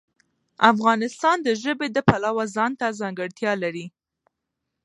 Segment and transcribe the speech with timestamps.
[0.71, 3.85] افغانستان د ژبې د پلوه ځانته ځانګړتیا لري.